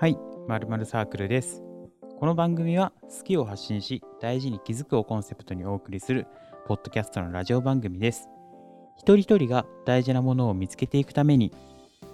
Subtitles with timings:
[0.00, 1.60] はい、まるまるサークルです。
[2.20, 6.28] この番組は好きを発信し、大事に気づくをコンセプトにお送りする
[6.68, 8.28] ポッドキャストのラジオ番組です。
[8.96, 11.52] 一人一人が大事なものを見つけていくために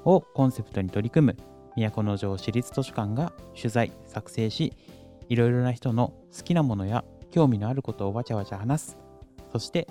[0.06, 1.36] をコンセプトに取り組む
[1.76, 4.72] 都城市立図書館が取材、作成し、
[5.28, 8.98] いろいろな人の好きなものや興味のあることをわちゃわちゃ話す。
[9.52, 9.86] そして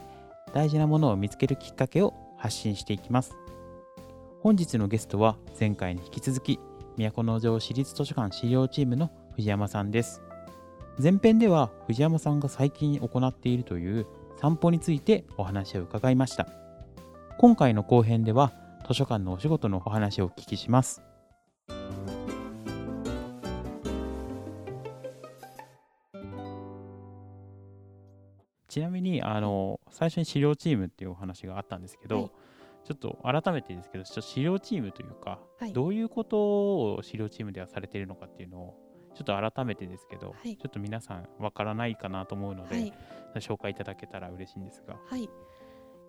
[0.51, 3.35] 大事なものを見つけるきっかけを発信していきます。
[4.41, 6.59] 本日のゲストは前回に引き続き
[6.95, 10.21] 都城市立図書館資料チームの藤山さんです。
[11.01, 14.05] 前編では藤山さんが最近行っているという
[14.39, 16.47] 散歩についてお話を伺いました。
[17.39, 18.53] 今回の後編では
[18.87, 21.01] 図書館のお仕事のお話をお聞きします。
[28.67, 32.31] ちなみにあの最初に資料チームっていうお話があったんですけど、はい
[32.83, 35.73] ちょっと改めてですけどちょっと資料チームというか、はい。
[35.73, 36.37] どういうこと
[36.95, 38.75] を資料チームではされているのかっていうのを
[39.15, 40.57] ちょっと改めてですけど、はい。
[40.57, 42.93] ちょっと皆さんわからないかなと思うので、はい、
[43.37, 44.97] 紹介いただけたら嬉しいんですが。
[45.07, 45.29] はい。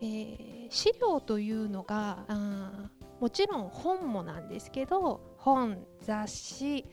[0.01, 6.85] えー資料というのがあーもちろん本もなんですけど本雑誌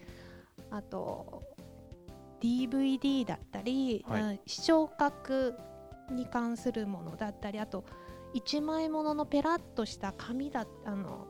[0.70, 1.42] あと
[2.42, 4.42] DVD だったり、はい。
[4.46, 5.58] 視聴覚
[6.12, 7.86] に関するものだったりあと
[8.34, 11.28] 一枚もののペラッとした紙だあの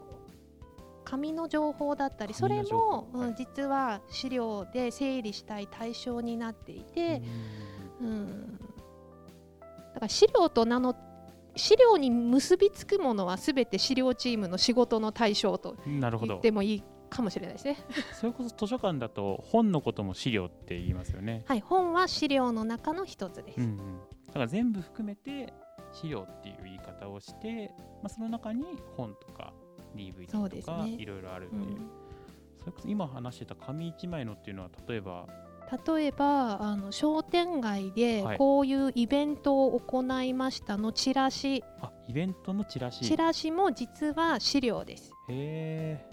[1.04, 7.22] 紙の情報だったりそれも、うんはい実は資料で整理したい対象になっていて、
[8.00, 8.60] うん
[9.94, 10.96] だから資料と名の
[11.56, 16.52] 資料に結びつくものはすべて資料チームの仕事の対象とうんなるほど言って。
[16.52, 17.78] もいいかもしれないですね。
[18.14, 21.44] それこそ図書館だと本のことも資料って言いますよね。
[21.46, 23.58] はい、本は資料の中の一つです。
[23.60, 23.78] うんうん、
[24.28, 25.54] だから全部含めて
[25.94, 28.64] 資料っていう言い方をして、まあ、その中に
[28.98, 29.54] 本とか
[29.96, 31.90] DVD とかいろいろあるんで、うん。
[32.60, 35.28] それこそ今話してた紙一枚のっていうのは例えば
[35.88, 38.38] 例えばあの商店街ではい。
[38.38, 43.06] こういうイベントを行いましたのチラシ、あイベントのチラシ。
[43.06, 45.12] チラシも実は資料です。
[45.30, 46.06] へ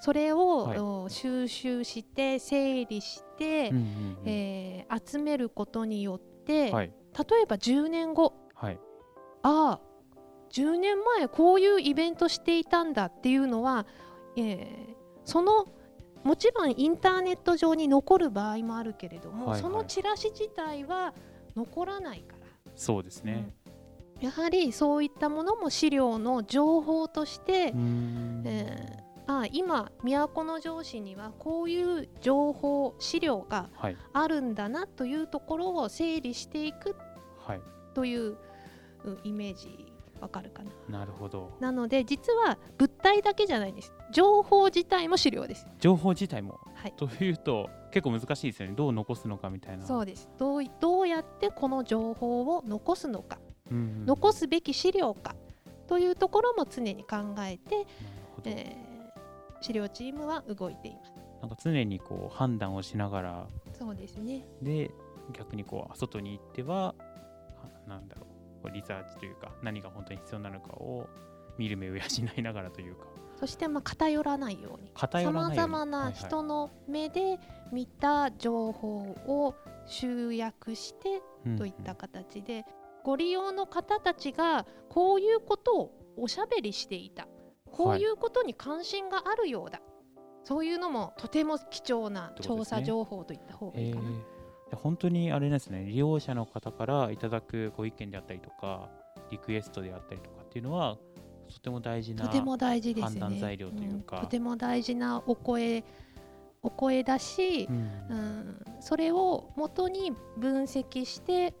[0.00, 0.78] それを、はい。
[0.78, 4.18] お収集して整理して、え、うんうんうん。
[4.24, 6.92] えー集めることによって、はい。
[7.16, 8.45] 例えば10年後はい
[9.46, 9.80] ああ
[10.50, 13.86] 10年前こういうイベントしていたんだっていうのは、
[14.36, 15.66] えーその
[16.22, 19.60] もちろんインターネット上に残る場合もあるけれども、はいはい。
[19.60, 21.14] そのチラシ自体は
[21.54, 23.52] 残らないから、そうですね、
[24.18, 24.24] うん。
[24.24, 27.72] やはりそういったものも資料の情報として、
[28.44, 33.96] えーああ今都城市にはこういう情報資料がはい。
[34.12, 36.96] あるんだなというところを整理していく
[37.44, 37.60] はい。
[37.94, 38.16] とい
[39.10, 40.98] ううんイメージわかるかな。
[41.00, 41.52] なるほど。
[41.60, 43.92] なので実は物体だけじゃないんです。
[44.12, 45.66] 情報自体も資料です。
[45.78, 46.58] 情報自体も？
[46.74, 46.94] はい。
[46.96, 48.74] というと結構難しいですよね。
[48.74, 49.84] どう残すのかみたいな。
[49.84, 50.28] そうです。
[50.38, 53.38] どういどうやってこの情報を残すのか、
[53.70, 54.06] うんうん。
[54.06, 55.34] 残すべき資料か。
[55.86, 57.86] というところも常に考えて、
[58.44, 58.96] えー
[59.62, 61.12] 資料チームは動いています。
[61.40, 63.46] なんか常にこう判断をしながら。
[63.72, 64.46] そうですね。
[64.62, 64.90] で
[65.32, 66.94] 逆にこう外に行っては
[67.86, 68.35] あなんだろう
[68.66, 71.08] こうリサーチというか何が本当に必要なのかを
[71.56, 72.02] 見る目を養
[72.36, 73.06] いながらというか。
[73.36, 74.90] そしてまあ偏らないように。
[74.96, 77.38] さまざまな人の目で
[77.70, 79.54] 見た情報を
[79.86, 81.22] 集約して
[81.56, 82.64] といった形で、
[83.04, 87.28] ご利用の方たちがこういうことをおしゃべりしていた。
[87.70, 89.82] こういうことに関心があるようだ、
[90.44, 94.08] そういうのもとても貴重な調査情報といった方がいいかな。
[94.74, 95.84] 本当にあれですね。
[95.84, 98.88] 利用者の方からいただくご意見であったりとか
[99.30, 100.96] リクエストであったりとかっていうのは
[101.52, 103.20] とても大事なとても大事ですね。
[103.20, 104.18] 判断材料というか。
[104.18, 104.20] ん。
[104.22, 105.84] とても大事なお声
[106.62, 107.76] お声だしう、ん。
[107.76, 111.54] うん、それを元に分析して、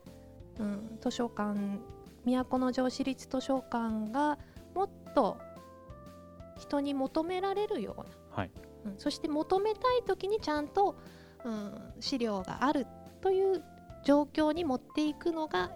[0.58, 1.78] うん、図書館
[2.24, 4.38] 都城市立図書館が
[4.74, 5.38] もっと
[6.58, 8.50] 人に求められるような、はい。
[8.84, 10.96] うん、そして求めたい時にちゃんと、
[11.44, 12.86] うん、資料がある
[13.20, 13.62] という
[14.04, 15.70] 状況に持っていくのが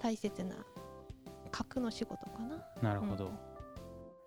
[0.00, 0.54] 大切な
[1.50, 2.38] 核の仕事か
[2.82, 2.90] な。
[2.90, 3.28] なるほど、う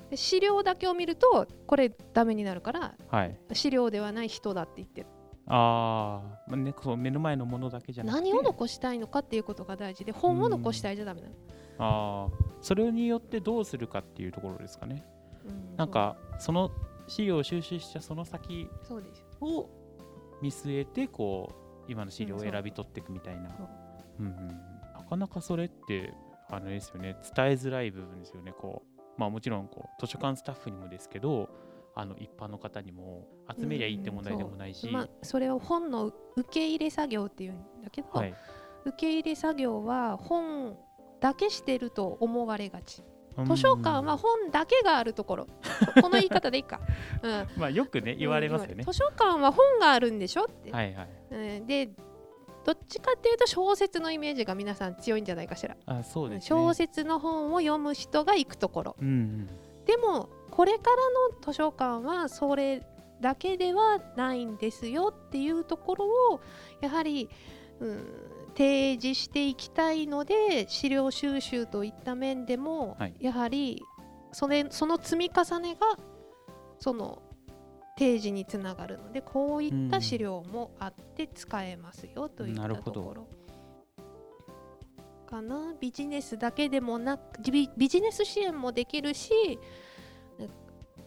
[0.04, 0.10] ん。
[0.10, 3.38] で資料だけを見るとこれダメになるからはい。
[3.54, 5.08] 資料ではない人だって言ってる。
[5.52, 8.22] ああね、そう目の前のものだけじゃなくて。
[8.22, 11.34] 何を残したいのかっていうことが大事で本を残したいじゃダメなの、
[11.80, 12.32] あー
[12.62, 15.04] それによってどうするかっていうところですかね。
[15.46, 16.70] うんなんかその
[17.08, 19.26] 資料を収集したその先そうそうです。
[19.42, 19.70] を
[20.42, 21.50] 見据えてこ
[21.88, 23.68] う今の資料をうんそう選び取っていくみたいな、そう。
[24.20, 24.34] うんうん。
[24.34, 24.70] うん
[25.00, 26.14] なかなかそれって
[26.50, 27.16] あれですよね。
[27.36, 28.52] 伝えづらい部分ですよね。
[28.52, 31.50] こうまあもちろんこう図書館スタッフにもですけど
[31.96, 33.28] あの一般の方にも
[33.58, 38.34] 集めりゃいいって問題でもないし、まあ、それを本の受け入れ作業っていうんだけど、はい、
[38.86, 40.78] 受け入れ作業は本
[41.20, 43.04] だけしてると思われがち。
[43.46, 45.48] 図書館は本だけがあるところ。
[46.02, 46.80] この言い方でいいか、
[47.22, 51.10] うん、まあよくね言われますよね、図書館は本があるんでしょって、はいはい。
[51.32, 51.90] うん、で
[52.66, 55.76] どっちかっていうと小説のイメージが皆さん強いんじゃないかしら。
[55.86, 59.50] あそうです、ね、小説の本を読む人が行くところ、うんうん、
[59.86, 60.96] でもこれから
[61.32, 62.86] の図書館はそれ
[63.22, 66.42] だけではないんですよっていうところを
[66.82, 67.30] やはり、
[67.80, 68.06] うん、
[68.60, 73.82] 提示していきたいので資料収集といった面でも、はい、やはり
[74.34, 75.98] それその積み重ねが
[76.78, 77.22] その
[77.98, 83.28] 提示につながるのでこういった資料もあって使えますよといったところ。
[85.26, 85.74] かな。
[85.80, 89.32] ビジネスだけでもなくビジネス支援もできるし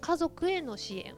[0.01, 1.15] 家族への支援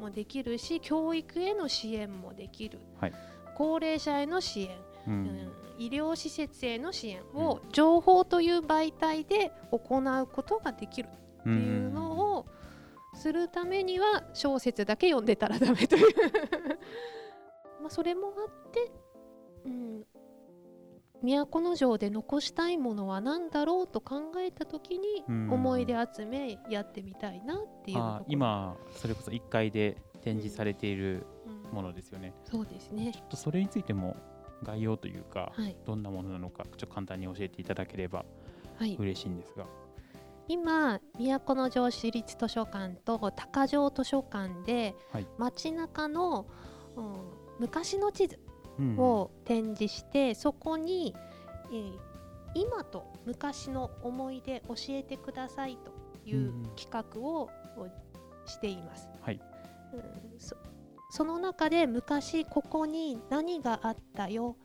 [0.00, 3.12] もできるし、はい、教育への支援もできる、はい、
[3.56, 4.68] 高齢者への支援、
[5.08, 11.08] うん、医療施設への支援を情報という媒体で行うことができる
[11.40, 12.46] っていうのを
[13.14, 16.06] するためには小説だけ読んでたらダメという。
[17.80, 18.90] まあそれもあって、
[19.66, 20.04] うん、
[21.22, 31.26] 都城で残したいものは何だろうと考えた時に思い出集めやってみたいなっていう今それこそ1階で展示されている
[31.72, 33.12] ものですよね、うんうん、そうですね。
[33.12, 34.16] ちょっとそれについても
[34.64, 38.24] 概要というか、はい、どんなものなのかちょっと簡単に教えていただければ
[38.98, 39.68] 嬉しいんですが、は
[40.48, 46.46] い、今都城市立図書館と高城図書館で、はい、街中の、
[46.96, 47.14] うん、
[47.60, 48.38] 昔の地図
[48.98, 51.14] を展示して、うん、そこに、
[51.70, 51.92] えー、
[52.54, 57.50] 今と昔の思い出教えてくださいという企画を
[58.46, 59.08] しています。
[59.20, 59.40] はい、
[59.92, 59.96] う
[60.36, 60.56] ん、そ
[61.14, 64.56] その中で昔ここに何があったよ、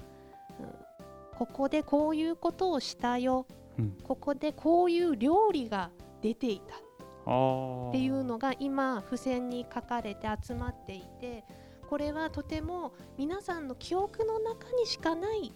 [0.60, 3.46] うん、ここでこういうことをしたよ、
[3.78, 5.92] うん、ここでこういう料理が
[6.24, 6.76] 出ていた。
[6.76, 11.44] っていうのが今付箋に書かれて集まっていて
[11.88, 15.54] これはとても皆さんの記憶の中にしかない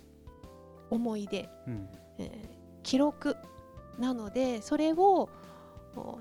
[0.92, 1.90] 思い出、うん、
[2.20, 3.36] えー、記録
[3.98, 5.28] なのでそれを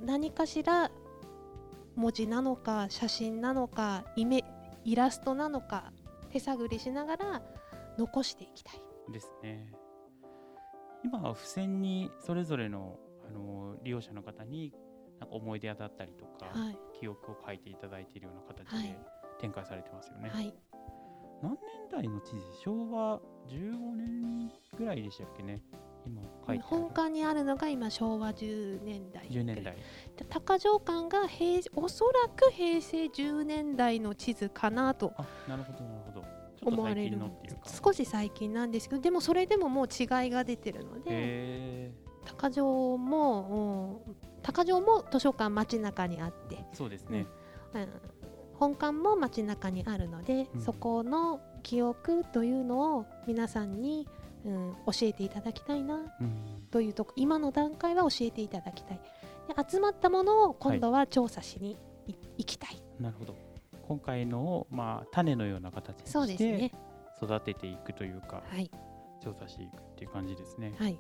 [0.03, 0.91] 何かしら
[1.95, 4.43] 文字なのか写真なのかイメ
[4.85, 5.93] イラストなのか
[6.31, 7.43] 手探りしながら
[7.99, 8.83] 残していきたい。
[9.13, 9.73] ですね。
[11.05, 12.99] 今は付箋にそれぞれの
[13.29, 14.73] あの利用者の方に
[15.21, 18.99] なんか思い出だったりとか、はい、記憶を書いていただいているような形で
[19.41, 20.53] 展開されてますよね、はい、
[21.43, 21.59] 何年
[21.91, 25.63] 代の地図昭和15年ぐらいでしたっけね
[26.07, 29.27] 今本館にあるのが今昭和10年代。
[29.29, 29.77] 10年代。
[30.29, 35.13] 高城館が平おそらく平成10年代の地図かなと
[35.49, 36.25] なるほどなるほど。
[36.65, 37.19] 思われる。
[37.83, 41.93] 少し最近なんですけどでもそれでももう違いが出てるので
[42.25, 46.65] 高城も、うん、高城も図書館街中にあって。
[46.73, 47.27] そうですね、
[47.75, 47.89] うん、
[48.55, 55.99] 本館も街中にあるので、うん、そこの記憶というのを皆さんにうん、教えていただきたいな
[56.71, 59.01] というとこ、うん、今の段階は教えていただきたい。
[59.49, 61.73] で集まったものを今度は調査しに
[62.07, 62.83] い、はい、きたい。
[63.01, 63.37] なるほど。
[63.87, 66.73] 今回のを、まあ、種のような形にして
[67.23, 68.71] 育てていくというか、はい、
[69.23, 70.99] 調査していくっていう感じですね、はい、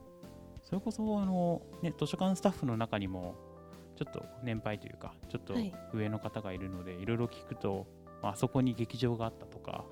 [0.62, 3.34] それこそあの、ね、図書館スタッフの中にも
[3.96, 5.54] ちょっと年配というかちょっと
[5.94, 7.86] 上の方がいるので、はい、いろいろ聞くと、
[8.22, 9.84] まあそこに劇場があったとか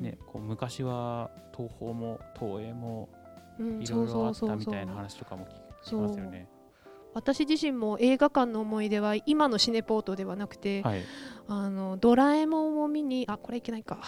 [0.00, 3.08] ね、こう昔は東宝も東映も
[3.58, 5.46] いろいろあったみたいな話とかも
[5.84, 6.48] 聞きますよね。
[7.16, 11.02] 私自身も映画館の思い出は今のシネポートではなくて、はい、
[11.48, 13.98] あのドラえもんを見にあこれいけないか。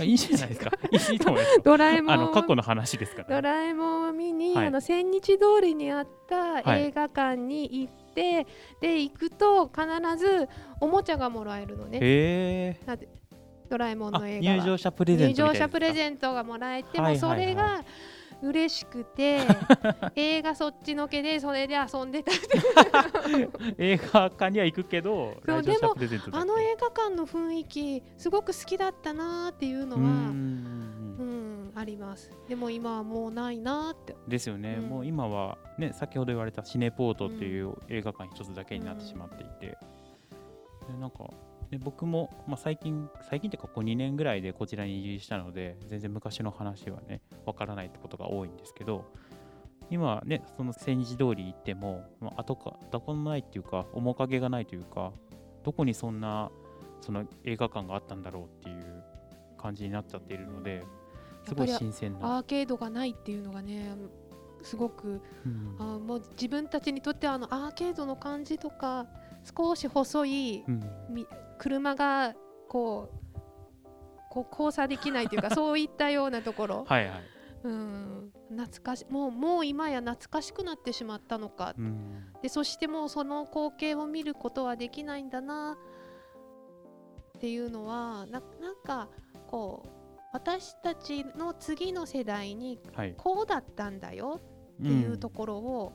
[0.00, 0.70] いいじゃないですか。
[1.12, 1.60] いいと思います。
[1.64, 2.14] ドラえもん。
[2.14, 8.46] あの過去の話ですから、ね、ドラえもんを見に、はい、あの千日通りにあった映画館に行って、はい、
[8.80, 9.84] で行くと必
[10.16, 10.48] ず
[10.80, 11.98] おもちゃがもらえるのね。
[12.00, 12.80] へ
[13.72, 17.82] ドラえもんの映画入場者プレゼント入場者プレゼントがもらえて、もそれが
[18.42, 19.38] 嬉しくて
[20.14, 22.32] 映画そっちのけでそれで遊んでた
[23.78, 25.94] 映画館には行くけどそうでも
[26.32, 32.30] あの映画館の雰囲気すごく好きだったなっていうのはうんあります。
[32.48, 34.14] でも今はもうないなって。
[34.28, 39.78] ですよね、うん、もう今はね先ほど言われたシネポートっていう映画館一つだけになってしまっていて、
[40.90, 41.30] うん、なんか
[41.72, 49.06] で僕も、まあ、最近、最近ってここ2年ぐらいでこちらに移住したので、全然昔の話はね、わからないってことが多いんですけど、
[49.90, 55.12] 今ね、その千日通り行っても、まあ、跡か、跡このないっていうか、面影がないというか、
[55.64, 56.50] どこにそんな
[57.00, 59.02] その映画館があったんだろうっていう
[59.56, 60.84] 感じになっちゃっているので
[61.46, 62.36] すごい新鮮な。
[62.36, 63.96] アーケードがないっていうのがね
[64.62, 69.06] すごく、うん、あもう自分たちにとってはあのアーケードの感じとか
[69.44, 70.80] 少し細い、うん、
[71.58, 72.34] 車が
[72.68, 73.22] こう
[74.30, 76.84] こう交差できないというか そういったようなところ。
[76.86, 77.22] はい、はい、
[77.64, 78.32] うん。
[78.56, 85.78] 懐かしもうもう今や懐かしくなってしまったのか、うん、でそしてもうその光景を見ることはできないんだな。
[87.38, 89.08] っていうのはななんか
[89.48, 89.88] こう
[90.32, 92.78] 私たちの次の世代に
[93.16, 94.40] こうだったんだよ
[94.80, 95.92] っていうところを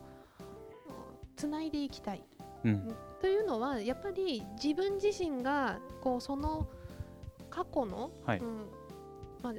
[1.36, 2.24] つないでいきたい。
[2.64, 6.68] うん、というのはやっぱり自分自身がこうその
[7.50, 8.68] 過去の、はい、うん
[9.42, 9.54] まあ、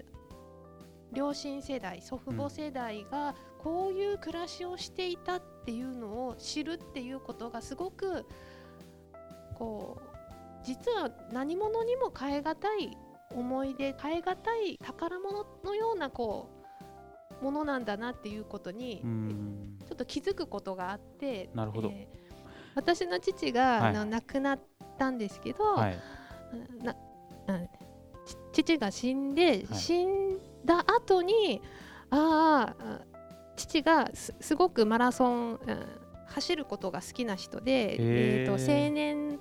[1.13, 8.25] 両親世代祖父母世代がこういう暮らしをしていたっていうのを知るっていうことがすごく
[9.55, 12.97] こう実は何者にも代え難い
[13.35, 14.37] 思い出変え難
[14.67, 16.49] い宝物のようなこ
[17.41, 19.03] うものなんだなっていうことに
[19.87, 22.28] ちょっと気づくことがあってなるほど、えー、
[22.75, 24.61] 私の父が、はい、亡くなっ
[24.99, 25.99] たんですけど、はい、
[26.83, 26.95] な
[28.53, 31.63] 父が死んで、はい、死んだ後に
[32.11, 33.01] ああ
[33.57, 35.59] 父がすごくマラソン、うん、
[36.27, 39.41] 走ることが好きな人で、えーと青年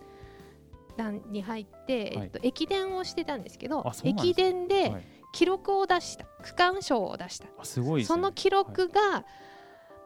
[0.97, 7.47] 団に入って、えっと、駅伝をしてたんですけど駅伝で記録を出した、区間賞を出した。
[7.63, 9.23] すごい、ね、その記録が、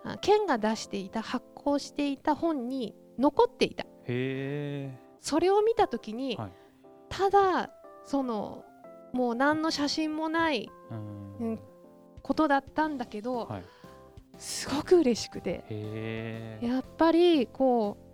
[0.04, 3.86] はい、県が出していた発行していた本に残っていた。
[5.20, 6.52] それを見た時に、はい、
[7.10, 7.70] ただ
[8.04, 8.66] その
[9.14, 10.94] もう何の写真もない、う
[11.46, 11.60] ん、
[12.24, 13.64] ことだったんだけど、はい、
[14.38, 18.12] すごく嬉しくてやっぱりこう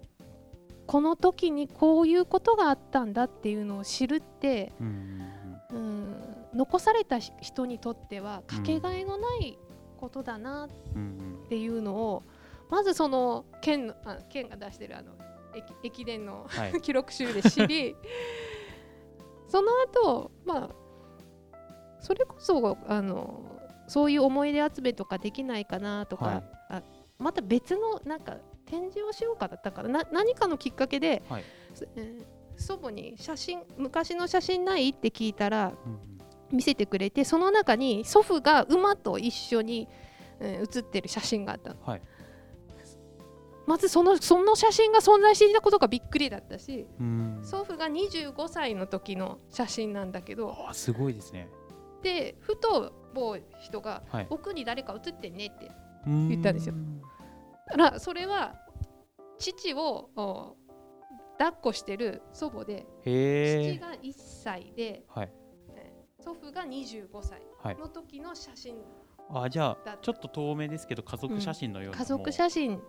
[0.85, 5.21] この時にこういうことがあったんだっていうのを知るって、うん、
[5.71, 6.15] うん、
[6.53, 9.57] 残された人にとってはかけがえのない
[9.97, 10.69] ことだなっ
[11.49, 12.23] ていうのを、
[12.69, 15.13] まずその県のあ県が出してるあの
[15.55, 17.95] 駅駅伝の、はい、 記録集で知り
[19.47, 20.69] その後まあ
[21.99, 23.43] それこそあの
[23.87, 26.83] そういう思い出集めとかできないかなとか、はい、あ
[27.17, 31.43] また別のなんか展示をしようかだったからな何かのきっかけで、はい、
[31.95, 35.73] えー、祖母に写真昔の写真ないって聞いたら、
[36.51, 39.87] うん、見せてくれてその中に祖父が馬と一緒に、
[40.41, 42.01] えー、写ってる写真があった、はい、
[43.67, 46.87] まずそのその写真が存在していたことがびっくりだったし、
[47.43, 51.49] 祖父が25歳の時の写真なんだけどあすごいですね。
[52.01, 55.69] でふと某人が、はい、奥に誰か写ってねって
[56.05, 56.75] 言ったんですよ。
[57.75, 58.55] らそれは
[59.37, 60.09] 父を
[61.37, 65.31] 抱っこしてる祖母で父が1歳で、はい、
[66.21, 67.41] 祖父が25歳
[67.77, 68.75] の時の写真、
[69.29, 72.81] はい、あじゃあちょっと遠目ですけど家族写真のような、うん、家族写真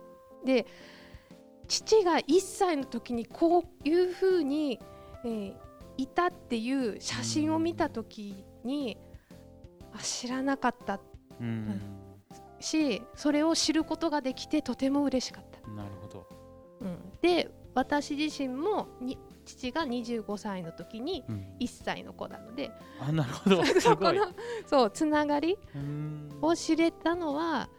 [0.45, 0.65] で
[1.67, 4.79] 父が1歳の時にこういうふうに、
[5.23, 5.53] えー、
[5.97, 8.97] いたっていう写真を見た時に、
[9.93, 10.99] あ知らなかった、
[11.39, 11.81] うん、
[12.59, 15.69] しそれを知ることができてとても嬉しかった。
[15.71, 16.27] なるほど、
[16.81, 21.23] うん、で私自身もに父が25歳の時に
[21.59, 23.63] 1歳の子なので、うん、あなるほど。
[23.79, 24.27] そこの
[24.65, 25.57] そうつながり
[26.41, 27.69] を知れたのは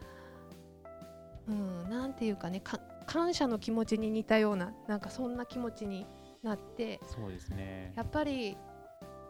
[1.51, 2.63] うん、なんていうかね
[3.07, 6.07] 感謝の気持ちに似たようななんかそんな気持ちに
[6.43, 7.93] なってそうですね。
[7.97, 8.57] やっぱり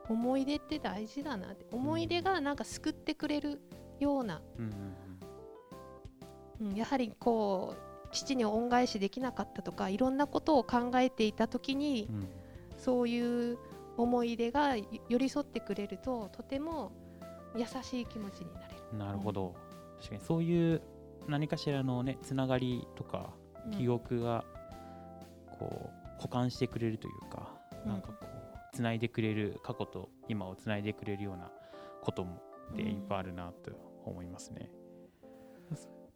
[0.08, 3.60] 思い出って大事だなって思い出がなんか救ってくれる
[4.00, 4.94] ような、うん、
[6.60, 6.68] うん。
[6.70, 12.28] うん、やはりこう父に恩返しできなかったとかいろんなことを考えていた時に、うん、
[12.76, 13.58] そういう
[13.96, 16.92] 思い出が寄り添ってくれるととても
[17.56, 18.98] 優しい気持ちになれる。
[18.98, 19.54] なるほど、
[19.98, 20.82] 確かにそういう
[21.28, 23.30] 何かしらのねつながりとか
[23.76, 24.44] 記憶が
[25.58, 31.50] こう保管してくれるというか、うん、なんかこうつないでくれる過去と今をつないでくれるような
[32.02, 32.42] ことも
[32.74, 33.70] でいっぱいあるなと
[34.04, 34.70] 思いますね。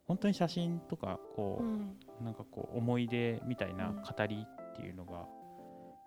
[0.07, 5.25] 本当に写真とかこう、うん、なんかこう思い出みたいな語りっていうのが、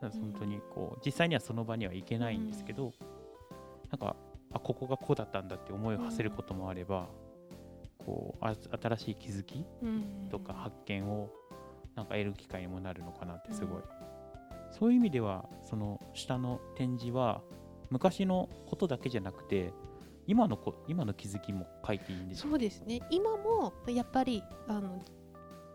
[0.03, 2.93] うん、本当にこう実際にはその場には行けないんですけど、うん、
[3.91, 4.15] なんか
[4.53, 7.09] あここがこうだったんだって思いを馳せることもあれば、
[8.09, 9.67] こうあ新しい気づき
[10.31, 11.29] とか発見を
[11.95, 13.83] なんか得る機会にもなるのかなってすごい、
[14.71, 17.43] そういう意味ではその下の展示は
[17.91, 19.75] 昔のことだけじゃなくて
[20.27, 23.01] 今のこ今の気づきも書いていいんですそうですね。
[23.11, 25.03] 今もやっぱりあの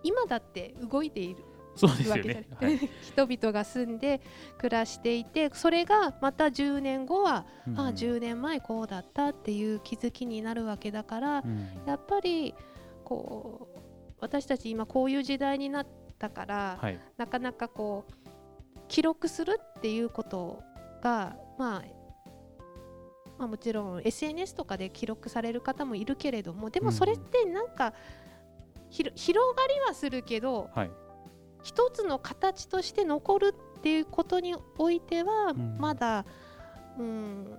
[0.02, 1.44] 今だって動いている
[1.76, 2.48] そうですよね。
[2.60, 2.78] はい。
[3.02, 4.22] 人々が住んで
[4.58, 7.80] 暮らしていてそれがまた10年後は、うん。
[7.80, 11.68] ああ10年前こうだったっていう気づきになるわけだから、うん。
[11.86, 12.54] やっぱり
[13.04, 13.80] こう
[14.20, 15.88] 私たち今こういう時代になっ
[16.20, 17.00] たから、はい。
[17.18, 18.14] なかなかこう
[18.88, 20.62] 記録するっていうこと
[21.02, 21.84] が、まあ、
[23.38, 27.94] まあもちろん SNS とかで記録される方もいるけれどもでもそれってなんか、
[28.90, 30.92] ひろ広がりはするけどはい
[31.64, 35.78] 一つの形として残るっていうことにおいてはうん。
[35.80, 36.26] まだ、
[37.00, 37.58] うん、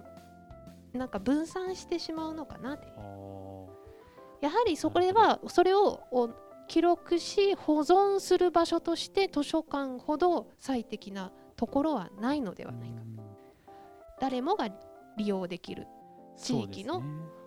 [0.92, 2.87] なんか分散してしまうのかなって
[4.40, 6.28] やはりそれはそれをお
[6.68, 13.20] 記録し保存する場所として図書館ほど最適なところはないのではないか、うん。
[14.20, 14.68] 誰もが
[15.16, 15.87] 利用できる
[16.37, 17.06] 地域のね。
[17.06, 17.44] うん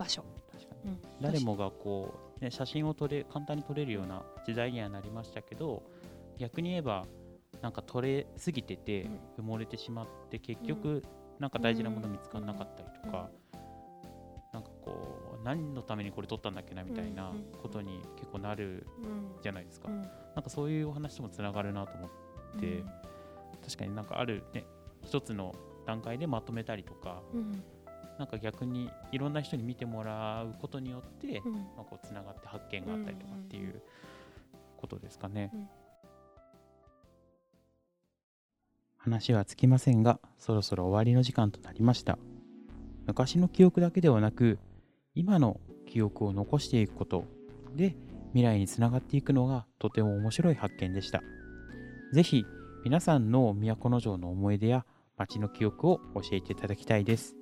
[0.00, 0.24] 場所、
[0.86, 0.98] うん。
[1.20, 5.82] 誰もがこう、ね、写真を撮れ簡単に撮れるような時代にはなりましたけど
[6.38, 7.06] 逆に言えば
[7.60, 11.02] なんか撮れすぎてて埋もれてしまって結局
[11.38, 13.30] なんか大事なもの見つからなかったりとか、
[14.52, 17.32] なんかこう何のためにこれ撮ったんだっけなみたいな
[17.62, 20.02] ことに結構なるうんじゃないですか、うん。
[20.02, 20.08] な
[20.40, 22.10] んかそういうお話ともつながるなと思っ
[22.60, 22.84] てで
[23.62, 24.64] 確かになんかあるね
[25.02, 25.54] 一つの
[25.86, 27.62] 段階でまとめたりとかうん
[28.20, 33.80] なんか逆にいろんな人に見てもらうことによって、うんまあ、こうつながって発見があったりとかっていう
[34.76, 35.50] ことですかね。
[35.54, 35.68] うん
[39.02, 42.18] 話はつきませんがそろそろ終わりの時間となりました。
[43.06, 44.58] 昔の記憶だけではなく
[45.14, 47.24] 今の記憶を残していくこと
[47.74, 47.96] で
[48.34, 51.22] 未来につながっていくのがとても面白い発見でした。
[52.12, 52.44] ぜひ
[52.84, 54.84] 皆さんの都城の思い出や
[55.16, 57.39] 街の記憶を教えていただきたいです。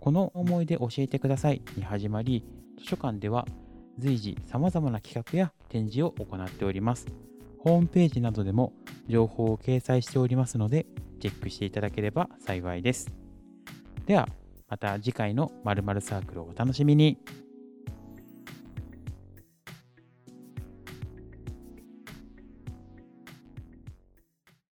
[0.00, 2.44] この思い出教えてくださいに始まり、
[2.78, 3.46] 図書館では
[3.98, 7.06] 随時様々な企画や展示を行っております。
[7.58, 8.72] ホームページなどでも
[9.08, 10.86] 情報を掲載しておりますので、
[11.20, 13.12] チェックしていただければ幸いです。
[14.06, 14.28] では、
[14.68, 17.18] また次回の〇〇サークルをお楽しみに。